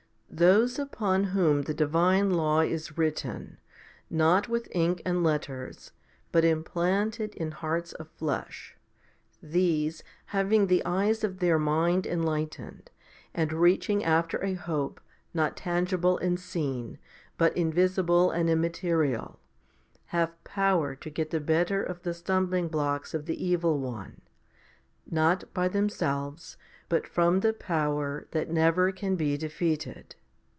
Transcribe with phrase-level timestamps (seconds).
[0.33, 0.37] 1.
[0.37, 3.57] Those upon whom the divine law is written,
[4.09, 5.91] not with ink and letters,
[6.31, 8.77] but implanted in hearts of flesh,
[9.43, 12.89] these, having the eyes of their mind enlightened,
[13.35, 15.01] and reaching after a hope,
[15.33, 16.97] not tangible and seen,
[17.37, 19.37] but invisible and immaterial,
[20.07, 24.21] have power to get the better of the stumbling blocks of the evil one,
[25.05, 26.55] not by themselves,
[26.87, 30.15] but from the power that never can be defeated.